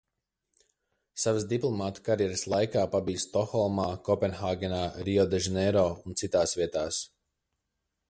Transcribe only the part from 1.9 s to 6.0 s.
karjeras laikā pabijis Stokholmā, Kopenhāgenā, Riodežaneiro